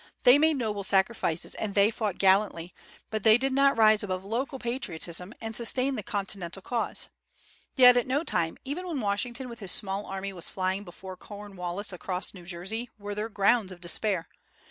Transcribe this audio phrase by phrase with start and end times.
[0.23, 2.73] They made noble sacrifices and they fought gallantly,
[3.11, 7.07] but they did not rise above local patriotism and sustain the Continental cause.
[7.75, 11.93] Yet at no time, even when Washington with his small army was flying before Cornwallis
[11.93, 14.27] across New Jersey, were there grounds of despair.